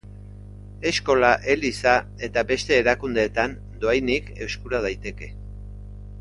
Eskola, 0.91 1.29
eliza 1.53 1.93
eta 2.29 2.43
beste 2.53 2.79
erakundeetan 2.85 3.55
dohainik 3.85 4.33
eskura 4.49 4.83
daiteke. 4.89 5.31